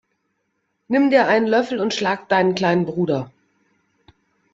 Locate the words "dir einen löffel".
1.11-1.79